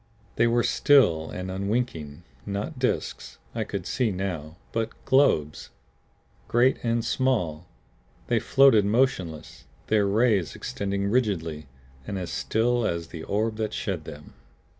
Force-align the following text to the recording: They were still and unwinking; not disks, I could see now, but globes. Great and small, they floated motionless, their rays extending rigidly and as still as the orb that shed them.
They 0.35 0.47
were 0.47 0.63
still 0.63 1.29
and 1.29 1.51
unwinking; 1.51 2.23
not 2.43 2.79
disks, 2.79 3.37
I 3.53 3.63
could 3.63 3.85
see 3.85 4.09
now, 4.11 4.57
but 4.71 4.89
globes. 5.05 5.69
Great 6.47 6.79
and 6.83 7.05
small, 7.05 7.67
they 8.25 8.39
floated 8.39 8.83
motionless, 8.83 9.65
their 9.89 10.07
rays 10.07 10.55
extending 10.55 11.05
rigidly 11.11 11.67
and 12.07 12.17
as 12.17 12.31
still 12.31 12.83
as 12.83 13.09
the 13.09 13.21
orb 13.21 13.57
that 13.57 13.75
shed 13.75 14.05
them. 14.05 14.33